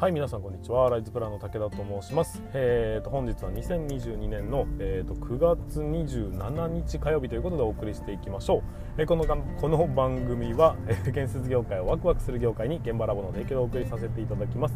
[0.00, 0.88] はい皆さんこんにちは。
[0.88, 2.42] ライズプランの武田と申します。
[2.54, 8.62] えーと本日は2022年の、えー、と9月27日火曜日ということでお送りしていきましょう、
[8.96, 14.74] えー、このこの番組は、えー、建設業界をワクワクする業界に現場ラボの提供でお送りさせていただきます。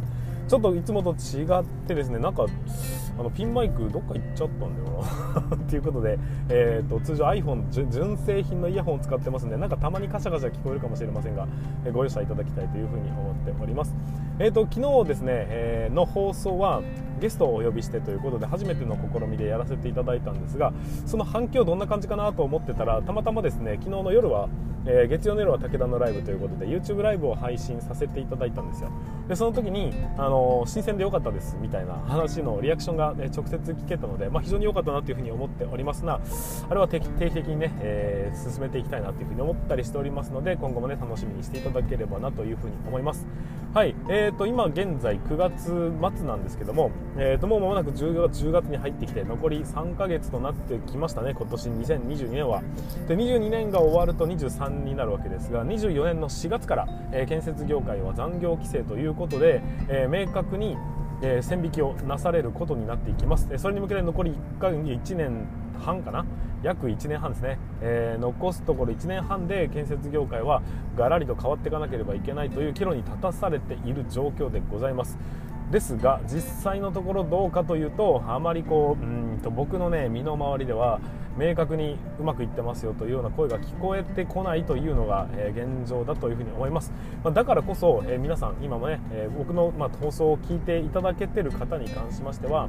[0.48, 2.46] ちょっといつもと違ってですねなんか
[3.18, 5.04] あのピンマイクどっか行っちゃったんだよ
[5.50, 5.56] な。
[5.70, 6.18] ということで、
[6.48, 11.46] えーと、通常 iPhone 純正品のイヤホンを使ってますんでなんかたまにカシャカシャ聞こえるかもしれませんが、
[11.84, 13.94] え、ご容赦いただきたいというふうに思っております。
[14.40, 16.82] えーと、昨日ですね、えー、の放送は
[17.20, 20.72] ゲストをお呼びしてということで初めての試みでやらせていただいたんですが
[21.06, 24.48] その反響どんな感じかなと思ってたらたまたまですね昨日の夜は、
[24.86, 28.90] えー、月曜の夜は武田のライブということで YouTube ライブを配信させていただいたんですよ。
[29.28, 36.20] でその時に、あの新鮮で良かったですみたいな話のリアクションが、ね、直接聞けたので、まあ、非常に良かったなというふうに思っておりますが
[36.68, 43.26] あれは定期的にね、えー、進めていきたいなというふうに思ったりしておりますので今後もね楽しみにしていただければなというふうに思います。
[43.74, 52.62] はい、えーと、今現在9月末なんですけども、えーと、もう間もなく10月 ,10 月に入ってきて残り3ヶ月となってきましたね今年2022年は。
[53.08, 60.76] で22年が終わると23になるわけですが24年の4月から、えー、建設業界は残業規制ということで、えー、明確に
[61.22, 63.48] えー、線引きをなされることになっていきます。
[63.56, 65.46] それに向けて残り1回1年
[65.82, 66.26] 半かな？
[66.62, 70.62] 約1年半ですね、えー、残すところ1年半で建設業界は
[70.96, 75.18] がらりと変わっていかなければいけないという岐路に立たされている状況でございます。
[75.70, 81.00] ですが実際のところどうかというとあまりこううんと僕のね身の回りでは
[81.36, 92.68] 明確にうまくいってますよというような声が聞こえてこないというのが、え、現状だというふうに思います、まあ、だからこそ、え、皆さん今もね、え、僕の、まあ、放送を聞いていただけてる方に関しましては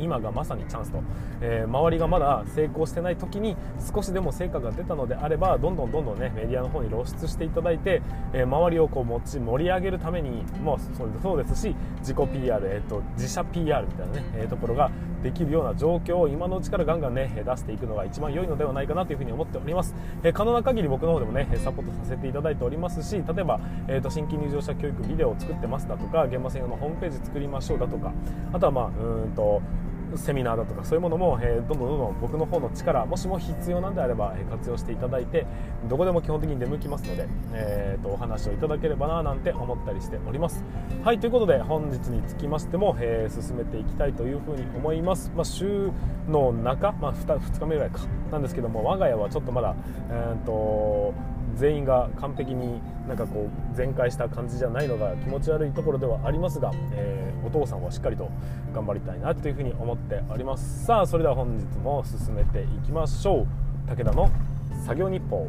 [0.00, 1.02] 今がまさにチャンスと、
[1.40, 3.56] えー、周りがまだ成功してない時に
[3.94, 10.78] 少しでも成果が出たのであればどんどんどんどんねメディアの方に露出していただいて、えー、周りをこう持ち盛り上げるためにも
[11.22, 14.90] そうですし自己 PR、えーと、自社 PR みたいなね、えー、ところが
[15.22, 28.12] できるような状況を今のうちからガンガンね出していくのが一番良いのではないかなというふうに思っております、えー、可能な限り僕の方でもねサポートさせていただいておりますし例えば、えーと、新規入場者教育ビデオを作ってますだとか現場専用のホームページ作りましょうだとか
[28.52, 29.62] あとはまあうんと
[30.16, 35.46] セミナーだとかそういうものも、えー、どんどんどんどん僕の方の力もしも必要なんであれば、え、活用していただいて
[35.88, 40.64] どこでも基本的に出向きますので、えーと、お話をいただければななんて思ったりしております。
[41.04, 45.90] はいということで本日につきましても、えー、進めていきたいというふうに思います、まあ、週
[46.28, 48.00] の中、まあ2、2, 日目ぐらいか。
[48.30, 49.74] なんですけども我が家はちょっとまだ、
[50.10, 51.14] えーと
[51.56, 58.30] 全員が完璧になんかこう全開した感じじゃないのが気持ち悪いところではありますが、えー、お父さんはしっかりと
[58.74, 60.84] 頑張りたいなというふうに思っております。
[60.84, 63.46] さあそれでは本日も進めていきましょう。
[63.88, 64.30] 武田の
[64.84, 65.48] 作業日報。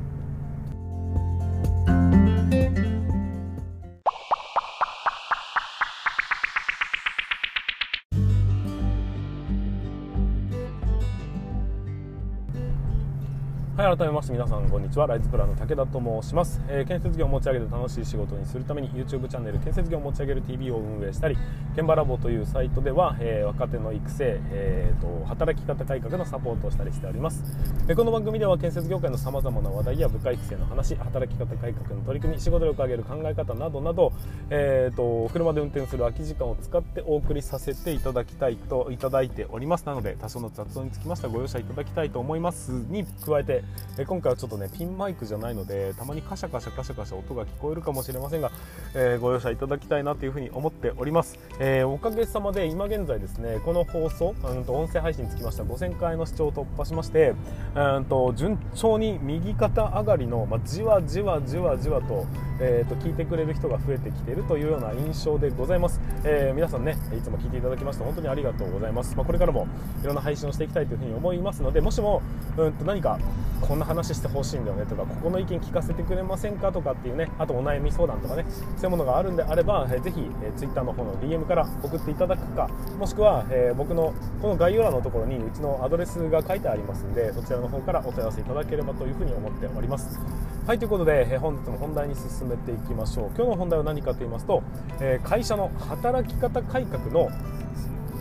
[13.81, 15.07] はい改めまして皆さんこんにちは。
[15.07, 21.35] ライズプランの武田と申します、えー、建設業を持ち上げて楽しい仕事にするために YouTube チャンネル建設業を持ち上げる TV を運営したり
[21.73, 27.43] 現場ラボというサイトでは、えー、若手の育成、えーと、働き方改革のサポートをしたりしております、
[27.87, 34.13] え、この番組では建設業界のさまざまな話題や部下育成の話働き方改革の取り組み仕事力を上げる考え方などなど、
[34.51, 39.87] えーと、車で運転する空き時間を使ってお送りさせていただきたいといただいております。
[39.87, 43.63] なので多少の雑音につきましてはご容赦いただきたいと思いますに加えて
[43.97, 48.51] え今回はちょっとねピンマイクじゃないのでたまにカシャカシャカシャカシャ音が聞こえるかもしれませんが、
[48.93, 57.33] えー、ご容赦いただきたいなというふうに思っております、えー、おかげさまで今現在ですねこの放送うんと音声配信につきましては5000回の視聴を突破しまして
[57.75, 62.25] うんと順調に右肩上がりの、まあ、じわじわじわじわと,、
[62.61, 69.67] えー、と聞いてくれる人が増えてきているというような印象でございます、えー、皆さんねいつも聞いていただきまして本当にありがとうございます、まあ、これからも
[70.03, 72.21] いろんな配信をしていきたいというふうに思いますのでもしも
[72.57, 73.19] うんと何か
[73.61, 78.45] こんな話してほしいんだよねとかここの意見聞かせてくれませんかとかっていうねあとお悩み相談とかね
[78.77, 82.69] そういうものがあるんであれば、えー、ぜひ、えー、Twitter の方の DM から送っていただくか
[82.99, 90.19] もしくは、えー、僕のこの概要欄のところにうちのアドレスが書いてありますんでそちらの方からお問い合わせいただければというふうに思っております。
[90.67, 93.25] はいということで、本日も本題に進めていきましょう。
[93.35, 94.61] 今日の本題は何かと言いますと、
[94.99, 97.29] え、会社の働き方改革の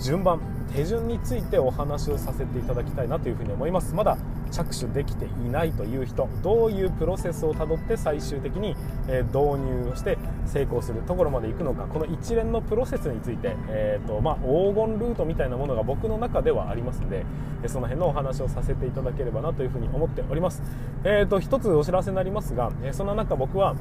[0.01, 0.41] 順番
[0.75, 3.95] 手順についてお話をさせていただきたいなというふに思います。
[3.95, 4.17] まだ
[4.51, 8.77] 着手できていないという人どういうプロセスをたどって最終的に、
[9.09, 17.25] え導入をして成功するところまで行くのかこの一連のプロセスについて、えーとまあ、黄金ルートみたいなものが僕の中ではありますので
[17.67, 20.63] その辺のお話をさせていただければなというふうに思っております、
[21.05, 23.77] えーと、一つお知らせになりますが、えその中僕は、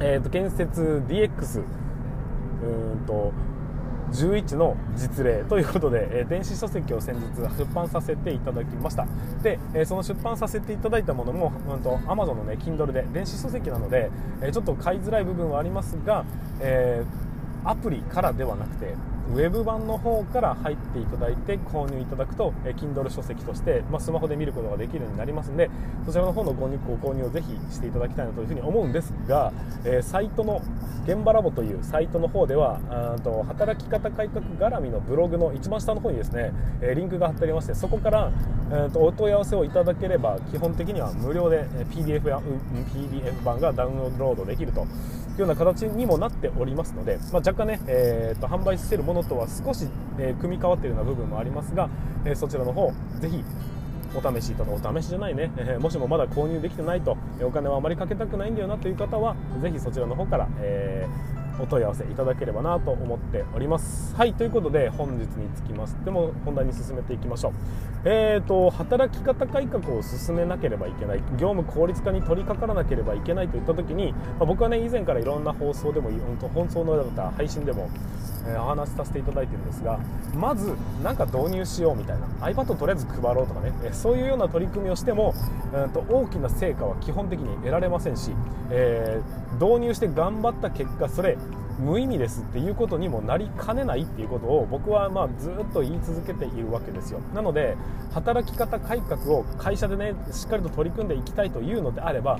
[0.00, 1.64] えーと建設 DX
[2.62, 3.32] うんと
[4.12, 7.22] 11の実例ということで、え、電子書籍を先日
[7.58, 9.06] 出版させていただきました。
[9.42, 14.10] で、え、その出版させていただいたものも、うんと、Amazon のね Kindle で電子書籍なので、
[14.42, 16.24] え、ちょっと買いづらい部分はありますが、
[16.60, 17.04] え
[17.64, 18.94] アプリからではなくて
[19.30, 25.70] ウェブ版の方から入っていただいて購入いただくと、え Kindle 書籍として、まあ、スマホで見ることができるようになりますので
[26.04, 29.52] そちらの方のご購入をぜひしていただきたいなというふうに思うんですが、
[29.84, 30.62] えー、サイトの
[31.04, 32.78] 現場ラボというサイトの方では
[33.24, 38.32] と働き方改革絡みのブログの一番下の方にですね、えリンクが貼ってありましてそこから、
[38.92, 44.86] とお問い合わせをいただければ基本的には無料で PDF, や PDF 版がダウンロードできると。
[45.34, 49.88] いうような形にもなっておりますので、まあ、若干ね、えー、と販売しているものとは少し、
[50.18, 51.88] えー、組み変わっているような部分もありますが、
[52.24, 53.42] えー、そちらの方ぜひ
[54.14, 64.14] お試しいただお試しじゃないね、えー、もしもまだ購入できてないとお金はあまりかけたくないんだよなという方はぜひそちらの方から、えーお問い合わせいただければなと思っております。
[64.16, 67.52] はいということで本日につきましても本題に進めていきましょう。
[68.04, 71.18] えーと働き方改革を進めなければいけない。
[71.38, 76.10] 業務効率化に取り掛からなければいけないといった時に、まあ、僕はね以前からいろんな放送でも
[76.54, 77.88] 本当のだった配信でも
[78.46, 79.98] えお話しさせていただいてるんですが
[80.34, 82.26] まず何か導入しようみたいな。
[82.46, 85.34] iPad とりあえず配ろうとかね、えそういうような取り組みをしても、
[85.72, 88.32] えー、と大きな成果は基本的に得られませんし、
[88.70, 91.36] えー、導入して頑張った結果それ
[91.78, 97.20] 無意味ですっていうことにもなりかねないっていうことを僕はまあずっと言い続けているわけですよ。
[97.34, 97.76] なので
[98.12, 102.38] 働き方改革を会社でねしっかりと取り組んでいきたいというのであれば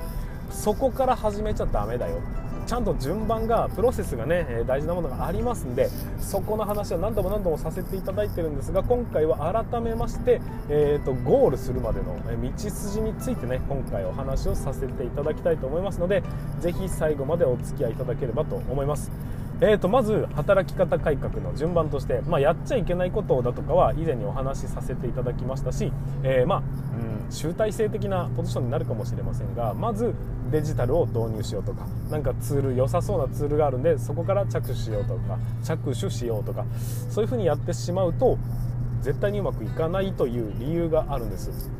[0.50, 2.20] そこから始めちゃダメだよ。
[2.67, 5.88] ちゃんと順番がプロセスがね大事なものがありますんで
[6.20, 16.23] そこの話は何度も何度もさせていただいてるんですが今回は改めまして、えーと、ゴールするまでの道筋についてね今回お話をさせていただきたいと思いますので
[16.61, 19.11] 是非最後までお付き合いいただければと思います。
[19.64, 25.93] えー、とまず働き方改革の順番として、まあ、やっちゃいけないことだとかは以前にお話しさせていただきましたし、
[26.25, 30.14] えー、まあ、うん、集大成的なポジションになるかもしれませんがまず
[30.50, 36.64] デジタルを導入しようとか何かツール良さそうなツールがあるんでそこから着手しようとか着手しようとか
[37.09, 38.38] そういうふうにやってしまうと
[39.00, 41.70] 絶対にうまくいかないという理由があるんです。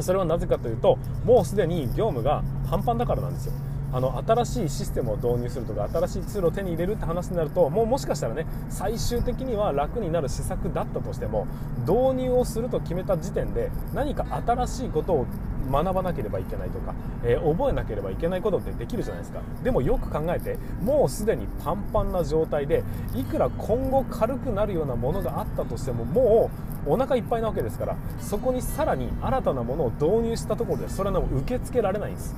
[0.00, 3.52] それはなぜかというともうすでに業務がパンパンだからなんですよ。
[3.92, 11.46] あの新しいシステムを導入するとか新しいツールを手に入れるって話になるともうもしかしたらね最終的には楽になる施策だったとしても
[11.80, 15.26] 導入をすると決めた時点で何か新しいことを
[15.70, 16.94] 学ばなければいけないとか、
[17.24, 19.40] えー、覚えなければいけないことってできるじゃないですか。
[19.62, 22.82] でもよく考えてもうすでにパンパンな状態で
[23.14, 26.50] いくら今後軽くなるようなものがあったとしてもも
[26.86, 32.34] うお腹いっぱいなわけですからそこにさらに新たなものを導入したところでそれは受け付けられないんです。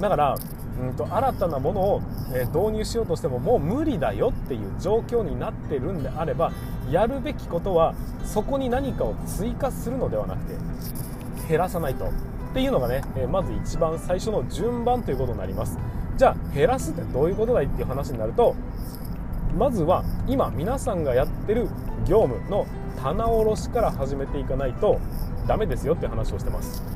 [0.00, 0.36] だから
[0.80, 2.02] うんと新たなものを、
[2.34, 6.52] え導入しようとしてももう無理だよっていう状況になってるんであれば
[6.90, 7.94] やるべきことは
[8.24, 10.56] そこに何かを追加するのではなくて
[11.48, 12.06] 減らさないと。
[12.06, 12.08] っ
[12.54, 15.76] ていうのがね、えまず一番最初の順番ということになります。
[16.16, 18.54] じゃあ減らすってどういうことだいっていう話になると
[19.58, 21.68] まずは今皆さんがやってる
[22.06, 22.66] 業務の
[23.02, 25.00] 棚卸しから始めていかないと
[25.46, 26.93] ダメですよって話をしてます。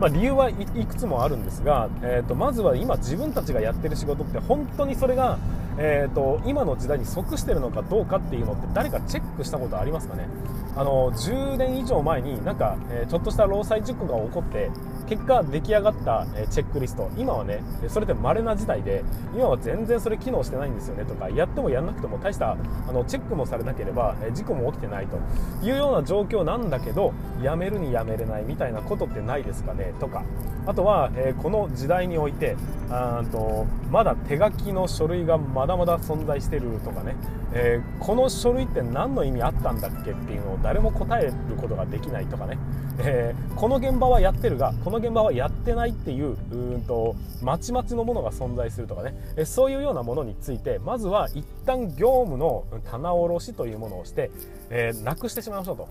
[0.00, 5.38] まあ、理由はいくつもあるんですが、えー、とまずは今自分たちがやってる仕事って本当にそれが、
[5.76, 10.26] えー、と今の時代に即してるのかどうかっていうのって誰かチェックしたことありますかね？
[10.74, 14.70] あの10年以上前になんか、え、ちょっとした労災事故が起こって
[15.10, 17.10] 結果出来上がったチェックリスト。
[17.18, 19.02] 今はねそれって稀な事態で
[19.34, 22.56] 今は全然それ機能してないんですよねとかやってもやんなくても大したあ
[22.92, 25.18] のチェックもされなければ事故も起きてないと
[25.66, 27.12] いうような状況なんだけど
[27.42, 30.22] やめるにやめれないみたいなことってないですかねとか。
[30.66, 32.54] あとは、え、この時代において
[32.90, 37.16] あとまだ手書きの書類がまだまだ存在してるとかね、
[37.52, 42.58] えー、この書類って何の意味あったんだっけっていうのを誰も答えることができないとかね、
[43.00, 54.30] えー、この現場はやってるがこの現場はやってないっていううんとまちまちのものが存在するとかね、えそういうようなものについてまずは一旦業務の棚卸しというものをして、
[54.70, 55.88] えなくしてしまいましょうと。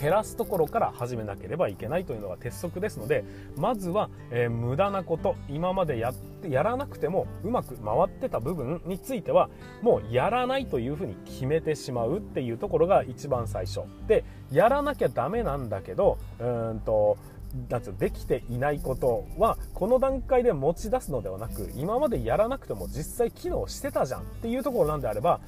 [0.00, 3.24] 減らすところから始めなければいけないというのが鉄則ですので
[3.56, 9.50] まずは、えー、無駄なこと今までやってやらなくてもうまく回ってた部分については
[9.82, 13.80] もうやらないというふうに決めてしまうっていうところが一番最初。
[14.06, 16.44] でやらなきゃダメなんだけどう
[16.74, 17.18] んと
[17.68, 25.40] なんうできていないことはこの段階で持ち出すのではなく今までやらなくても実際機能してたじゃんっていうところなんであれば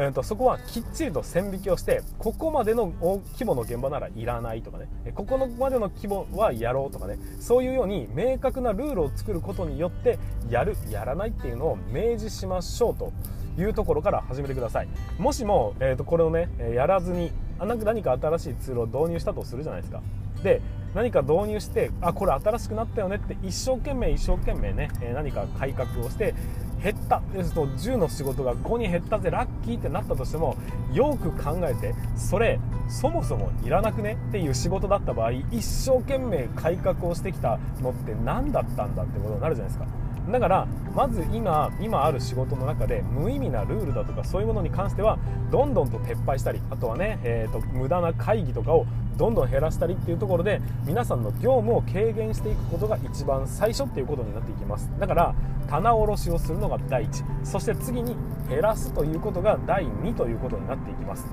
[0.00, 2.92] えーと、そこはきっちりと線引きをしてここまでの
[3.32, 4.86] 規模の現場ならいらないとかね。
[5.12, 7.18] ここのまでの規模はやろうとかね。
[7.40, 13.12] そういうように明確なルールを作ることによってやるやらないっていうのを明示しましょうと
[13.60, 14.88] いうところから始めてください。
[15.18, 20.00] もしも、えー、とこれをねやらずに何か新しいツールを導入したとするじゃないですか。
[20.44, 20.62] で
[20.94, 26.34] 何か導入してあこれ新しくなったよねって一生懸命一生懸命ね何か改革をして
[26.82, 27.20] 減った。
[27.32, 30.56] ですと10の仕事が5に減ったぜラッキーってなったとしても
[30.92, 39.86] よく考えてそれそもそもいらなくねっていう仕事だった場合一生懸命改革をしてきたのって何だったんだってことになるじゃないですか。
[40.30, 45.18] だからまず今今ある仕事の中で無意味なルールだとかそういうものに関しては
[45.50, 54.90] どんどんと撤廃したりあとはね、えーと、無駄な会議とかをどんどん減らしたりっていうところで皆さんの業務を軽減していくことが一番最初っていうことになっていきます。
[54.98, 55.34] だから
[55.68, 57.24] 棚卸しをするのが第一。
[57.42, 58.16] そして次に
[58.48, 61.26] 減らすということが第2ということになっていきます。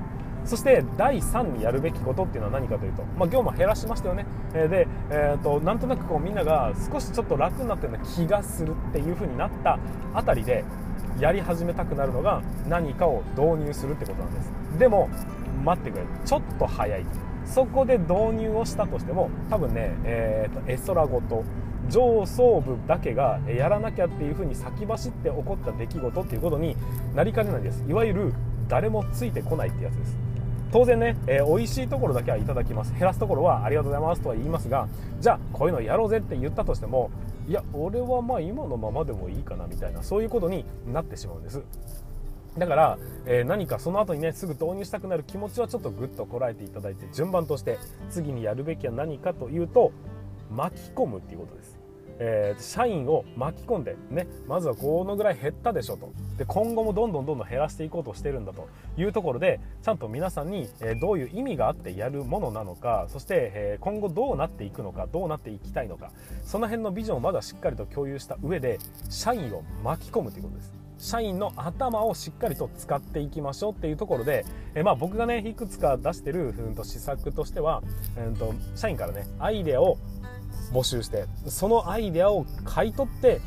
[0.45, 9.79] そして第3にやるべきことっていうのは何かというと、まあ、業務減らしましたよね、え、で、えーと、なんとなくこうみんなが少しちょっと楽になったような気がするっていう風になった
[10.13, 10.63] あたりで
[11.19, 14.51] やり始めたくなるのが何かを導入するってことなんです。
[14.79, 15.09] でも
[15.63, 16.03] 待ってくれ。
[16.25, 17.05] ちょっと早い。
[17.45, 21.43] そこで導入をしたとしても多分ね、えーと、絵空ごと
[21.89, 26.75] 上層部だけがやらなきゃっていう風に先走って起こった出来事っていうことに
[27.13, 27.83] なりかねないです。
[27.87, 28.33] いわゆる
[28.67, 30.24] 誰もついてこないってやつです。
[30.75, 32.91] 当然ね、えー、美味しいところだけはいただきます。
[32.91, 34.89] 減らすところはありがとうございますとは言いますが
[35.21, 37.11] じゃあこういうのやろうぜって言ったとしても
[37.47, 41.63] いや俺はまあ今のままでもいいかなみたいなそういうことになってしまうんです。
[42.57, 47.79] だから、えー、何かその後にねすぐ導入したくなる気持ちはちょっとぐっとこらえていただいて順番として
[48.09, 49.93] 次にやるべきは何かというと
[50.51, 51.79] 巻き込むっていうことです。
[52.19, 56.11] えー、社員を巻き込んで、ね、まずはこのぐらい減ったでしょと。
[56.37, 58.67] で今後もどんどんどんどん減らしていこうとしてるんだと。
[58.97, 66.11] いうところでちゃんと皆さんに、えー、どういう意味があってやるものなのかそして、えー、今後どうなっていくのかどうなっていきたいのか。
[66.43, 68.79] その辺のビジョンをまだしっかりと共有した上で
[69.09, 70.85] 社員を巻き込むということです。
[70.97, 74.45] 社員の頭をしっかりと使っていきましょうっていうところで、
[74.75, 77.83] えまあ、僕がねいくつか出してる、うん、と施策としては、
[78.17, 79.97] うんと社員からねアイデアを
[80.75, 83.39] 募集してそのアイデアを買い取って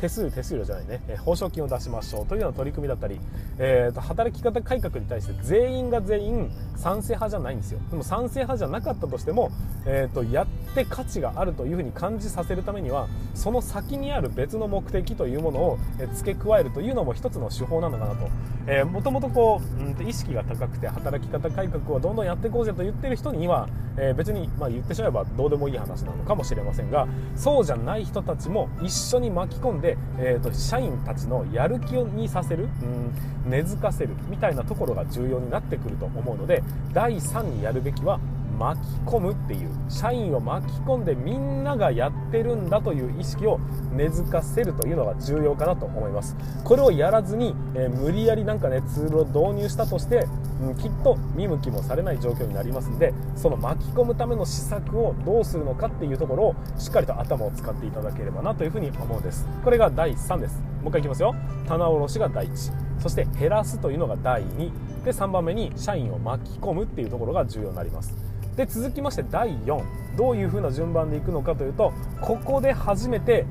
[0.00, 3.18] 手数手数料じゃないね、え報奨金を出しましょうというような取り組みだったり、
[3.58, 7.80] えーと、働き方改革に対して全員が全員賛成派じゃないんですよ。
[7.90, 9.50] でも賛成派じゃなかったとしても、
[9.86, 15.78] えーと、やって価値があるというふうに感じさせるためにはその先にある別の目的というものを
[16.14, 18.28] 付け加えるというのも一つの手法なのかなと、
[18.66, 38.20] え、もともとこう、うん、意識が高くて働き方改革をどんどんやっていこうぜと言ってる人には、えー、別に、まあ、言ってしまえばどうでもいい話なのかもしれませんがそうじゃない人たちも一緒に巻き込んで、でえーと、社員たちのやる気にさせる、うん、根付かせるみたいなところが重要になってくると思うので第3にやるべきは
[38.58, 43.60] 巻き込むっていう社員を巻き込んでみんながやってるんだという意識を
[43.92, 46.36] 根付かせるというのが重要かなと思います。
[46.64, 50.26] これをやらずに、えー、無理やりなんかねツールを導入したとして、
[50.60, 59.46] うん、きっと見向きもされない状況になりますんでその巻き込むための施策をどうするのかっていうところをしっかりと頭を使っていただければなというふうに思うんです。
[59.64, 60.60] これが第3です。
[60.82, 61.34] もう一回いきますよ。
[61.66, 68.27] 棚卸しが第1そして減らすというのが第2で3番目に社員を巻き込むっていうところが重要になります。
[68.58, 73.46] で続きまして第4どういう風な順番でいくのかというとここで初めて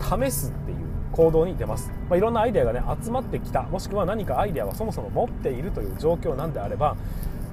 [0.00, 0.78] 試すっていう
[1.12, 3.62] 行動に出ます、まあ、いろんなアイデアがね集まってきた。
[3.62, 6.96] もしくは何かアイデアはそもそも持っているという状況なんであれば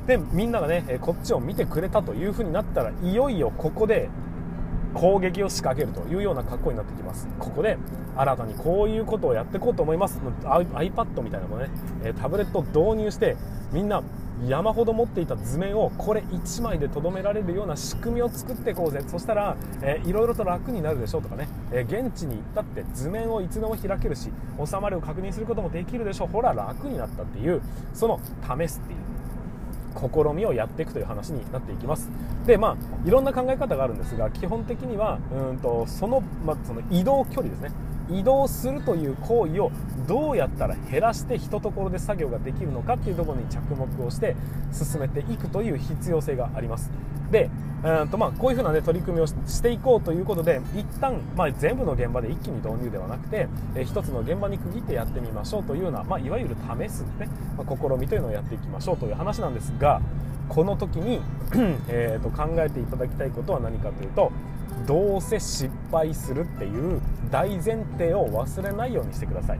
[0.07, 4.09] でみんながねこっちを見てくれたという風になったらいよいよここで
[4.95, 7.27] 攻撃を仕掛けるというような格好になってきます。
[7.37, 7.77] ここで
[8.17, 10.19] 新たにこういうことをやっていこうと思います。
[10.43, 11.69] iPad みたいなものね
[12.19, 13.37] タブレットを導入して
[13.71, 14.01] みんな
[14.47, 24.29] 山ほど持っていた図面をこれ1枚でとどめられるような仕組みを作っていこうぜそしたら、えー、いろいろと楽になるでしょうとかね、えー、現地に行ったって図面をいつでも開けるし
[24.63, 26.27] 収まりを確認することもできるでしょう。
[26.27, 27.61] ほら楽になったっていう
[27.93, 28.99] その試すっていう。
[29.95, 32.09] 試みをやっていくという話になっていきます。
[32.45, 37.71] でまあいろんな考え方があるんですが基本的にはうんとその,、まあ、その移動距離ですね。
[38.09, 39.71] 移動するという行為を
[40.07, 44.35] どうやったら減らしてひとところで作業ができるのかっていうところに着目をして
[44.71, 46.91] 進めていくという必要性があります。
[47.31, 47.49] で
[47.83, 57.27] うんとまあこういうふうな、ね、取り組みをしていこうということで一旦、まあ、全部の現場で一気に導入ではなくて、えー、一つの現場に区切ってやってみましょうというような、まあ、いわゆる試す、ね。
[57.57, 60.01] まあ、試みというのをやっていきましょうという話なんですが
[60.49, 61.21] この時に
[61.89, 64.31] えと考えていただきたいことは何かというと
[64.85, 67.01] どうせ失敗するっていう
[67.31, 69.59] 大前提を忘れないようにしてください。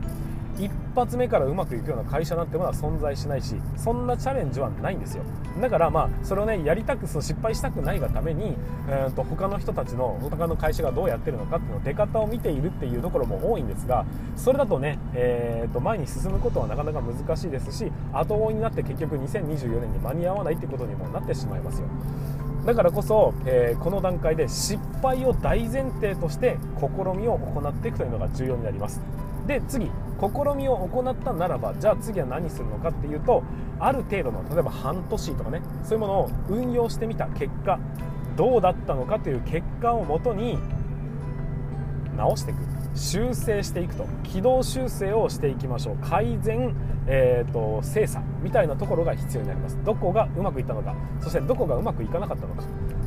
[0.58, 5.22] 一発目からうまくいくような会社なんてものは存在しないしそんなチャレンジはないんですよ。
[5.60, 8.56] だからまあそれをねやりたくその失敗したくないがために、
[8.88, 14.06] えーと、他の人たちの他の会社がどうやってるのかっていうの出方を見ているっていうところも多いんですが
[14.36, 21.88] それだとね、えーと、前に進むことはなかなか難しいですし後追いになって結局2024年に間に合わないってことにもなってしまいますよ。
[22.66, 29.00] だからこそ、えー、この段階で失敗を大前提として試みを行っていくというのが重要になります。
[29.46, 29.90] で次試
[30.56, 33.44] みを行ったならばじゃあ次は何するのかっていうと
[33.78, 37.78] ある程度の例えば半年とかねそういうものを運用してみた結果
[38.36, 40.58] どうだったのかという結果をもとに
[42.16, 42.58] 直していく。
[42.96, 44.06] 修正していくと。
[44.24, 45.96] 軌道修正をしていきましょう。
[45.98, 46.74] 改善、
[47.08, 49.78] えーと、精査みたいなところが必要になります。
[49.84, 50.94] どこがうまくいったのか。
[51.20, 52.62] そしてどこがうまくいかなかったのか。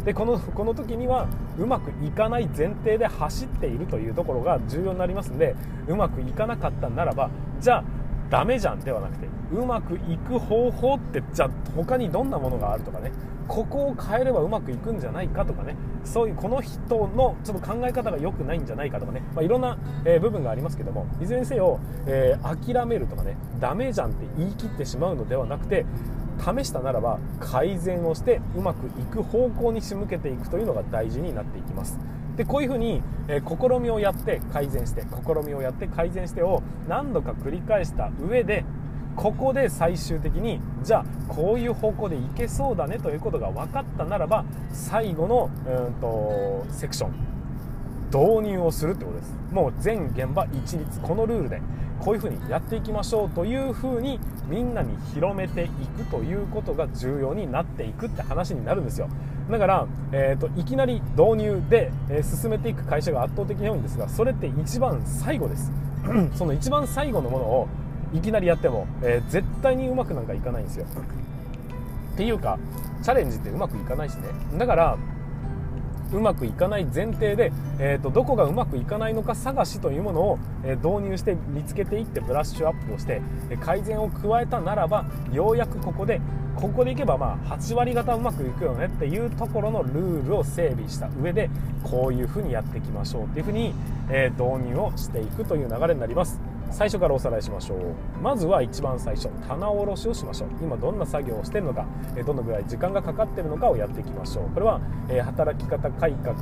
[0.05, 1.27] でこのこの時には
[1.57, 5.55] うまくいかない前提で走っているというところが重要になりますので
[5.87, 7.29] うまくいかなかったならば
[7.59, 7.83] じゃあ
[8.29, 13.11] ダメじゃんではなくてうまくいく方法ってじゃあ他にどんなものがあるとかね。
[13.49, 15.75] ここを変えればうまくいくんじゃないかとかね。
[16.05, 23.35] そういうこの人のちょっと考え方が良くないんじゃないかとかね、まあ、いろんな、えー、部分がありますけどもいずれにせよ、えー、諦めるとかね。
[23.59, 25.85] ダメじゃんって言い切ってしまうのではなくて
[26.39, 31.99] 試したならば改善をしてうまくいく方向に仕向けていくというのが大事になっていきます。
[32.37, 38.63] でこういうふうに、えー、試みをやって改善して試みをやって改善してを何度か繰り返した上で
[39.19, 47.11] ここで最終的にじゃあこういう方向でいけそうだねということが分かったならば最後のうんとセクション
[48.13, 49.35] 導入をするってことです。
[49.51, 51.61] もう全現場一律このルールで
[51.99, 59.09] こういうふうにやっていきましょうというふうにみんなに広めていくということが重要になっていくって話になるんですよ。
[59.51, 65.71] だから、えーと、いきなり導入で、え、進めていく会社が圧倒的に多いんですがそれって一番最後です。
[66.35, 67.67] その一番最後のものを
[68.13, 70.85] いきなりやっても、えー、絶対にうまくなんかいかないんですよ
[72.13, 72.57] っていうか
[73.03, 74.23] チャレンジってうまくいかないしね
[74.57, 74.97] だから
[76.11, 83.21] うまくいかない前提で、えーと、どこがうまくいかないのか探しというものを、えー、導入して見つけていってブラッシュアップをして、
[83.61, 86.19] 改善を加えたならばようやくここで
[86.55, 91.49] ここでいけばまあ8割方うまくいくよねっていうところのルールを整備した上で
[91.83, 93.73] こういうふうにやっていきましょうっていうふうに、
[94.09, 96.48] えー、導入をしていくという流れになります。
[96.71, 97.79] 最初からおさらいしましょう。
[98.21, 100.49] まずは一番最初棚卸しをしましょう。
[100.61, 101.85] 今どんな作業をしているのか
[102.25, 104.49] どのぐらい時間がかかっているのかをやっていきましょう。
[104.53, 104.79] これは
[105.25, 106.35] 働き方改革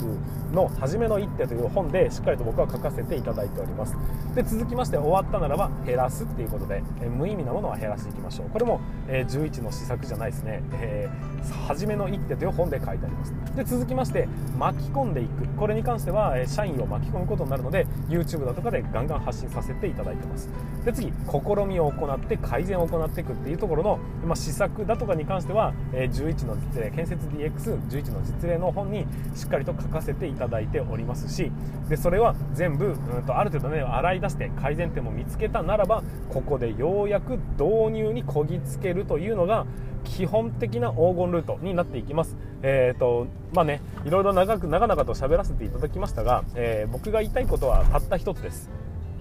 [0.54, 3.96] の初めの一手という本でしっかりと僕は書かせていただいております。
[4.36, 8.50] で続きまして終わったならば減らすっていうことで無意味なものは減らしていきましょう。
[8.50, 13.34] これも11の施策じゃないですね、えー、初めの一手という本で書いてあります。
[13.56, 15.48] で続きまして巻き込んでいく。
[15.58, 20.50] これに関しては社員を巻き込むことになるので YouTube だとかでガンガン発信させていただいててます
[20.86, 31.52] で次試みを行って改善を行っていくっていうところの、まあ、施策だとかに関しては、え11の実例建設 DX11 の実例の本にしっかりと書かせていただいておりますし
[31.90, 39.66] でそれは全部、うんと、ある程度ね洗い出して改善点も見つけたならばここでようやく導入にこぎつけるというのが
[40.06, 42.38] 基本的な黄金ルートになっていきます。
[42.62, 48.70] えーとまあね、いろいろ長く長々と喋らせていただきましたが、えー、僕が言いたいことはたった一つです。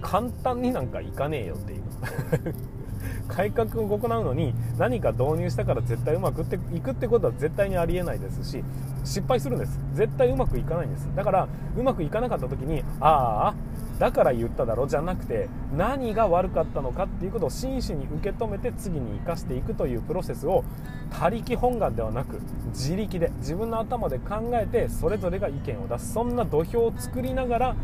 [0.01, 1.83] 簡単になんかいかねえよっていう。
[3.27, 8.63] 改革を行うのに何か導入したから絶対うまくいくってことは絶対にありえないですし
[9.03, 9.79] 失敗するんです。
[9.93, 11.07] 絶対うまくいかないんです。
[11.15, 20.63] だからうまくいかなかった時にああだから言っただろじゃなくて何が悪かったのかっていうことを真摯に受け止めて次に生かしていくというプロセスを
[21.09, 26.13] 他力本願ではなく自力で自分の頭で考えてそれぞれが意見を出す。
[26.13, 27.75] そんな土俵を作りながら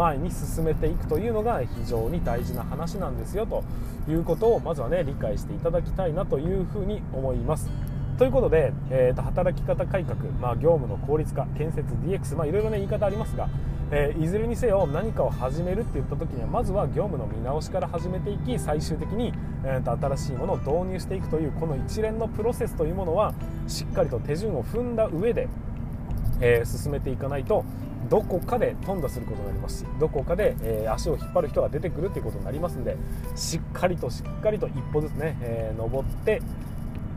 [0.00, 3.62] 前に進めていくというのが非常に大事な話なんですよと
[4.08, 7.68] いうことをまずはね理解していただきたいなというふうに思います。
[8.16, 13.48] ということで、えー、と働き方改革、まあ、業務の効率化建設 DX、まあ、いろいろな言い方ありますが、
[13.90, 19.32] えー、いずれにせよ何かを始めるって言った時にはまずは業務の見直しから始めていき最終的に、
[19.64, 23.32] えー、と新しいものを導入していくというこの一連のプロセスというものは
[23.68, 25.48] しっかりと手順を踏んだ上で、
[26.42, 27.64] えー、進めていかないと
[28.08, 29.80] どこかで頓挫することになります。
[29.80, 32.96] しどこかで、えー、足を引っ張る人が出てくるということになりますので
[33.36, 36.40] しっかりとしっかりと一歩ずつね、えー、登って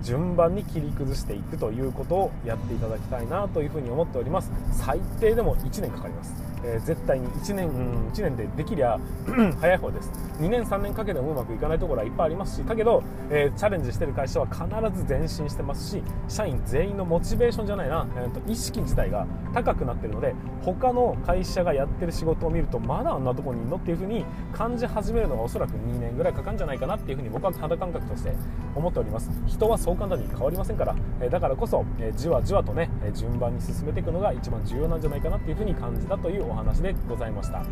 [0.01, 4.51] 順番に切り崩していくということをやっていただきたいなというふうに思っております。
[4.73, 6.52] 最低でも1年かかります。
[6.63, 7.69] えー、絶対に1年、
[8.13, 8.99] 1年でできりゃ
[9.59, 10.11] 早い方です。
[10.39, 14.65] 2年3年かけてもうまくいかないところはいっぱいありますしだけど、えー、チャレンジしてる会社は必
[14.97, 28.33] ず前進してますし社員全員のモチベーションじゃないな、えーと、意識自体が高くなってるので他の会社がやってる仕事を見るとまだあんなとこにいるのっていう風に感じ始めるのがおそらく2年ぐらいかかるんじゃないかなっていう風に僕は肌感覚として
[28.75, 29.29] 思っております。
[29.45, 37.63] 人はそう簡単に変わりませんから、えー、だからこそ、え、じわじわとね順番に進めていくのが一番重要なんじゃないかなっていう風に感じたというお話でございました。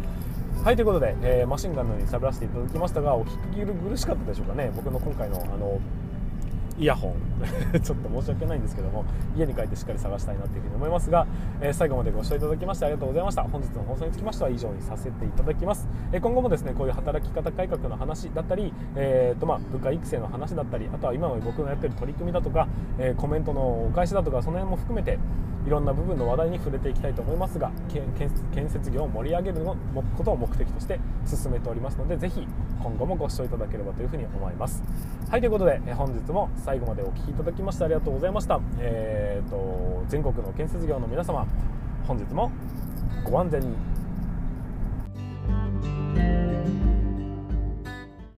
[0.63, 4.71] はいということで、えー、マシンガンのように喋らせていただきましたがお聞き苦しかったでしょうかね。
[4.75, 5.79] 僕の今回のあの
[6.77, 7.31] イヤホン。
[7.81, 9.03] ちょっと申し訳ないんですけども
[9.35, 11.25] 家に帰ってしっかり探したいなというふうに思いますが、
[11.59, 13.43] えー、最後までご視聴いただきましてありがとうございました。
[13.43, 25.17] 本日の放送につきましては以上にさせていただきます、えー、今後もですねこういう働き方改革の話だったり、えーとまあ、部下育成の話だったりあとは今の僕のやってる取り組みだとか、えコメントのお返しだとかその辺も含めて
[25.65, 27.71] いろんな部分の話題に触れていきたいと思いますが
[28.55, 29.75] 建設業を盛り上げるの
[30.17, 32.47] ことを目的として進めておりますのでぜひ
[32.81, 34.83] 今後もご視聴いただければというふうに思います。
[35.29, 38.59] はいということで本日も最後までお聴きいただきましてありがとうございました。
[38.79, 41.45] えーと、全国の建設業の皆様
[42.07, 42.51] 本日も
[43.23, 46.40] ご安全に。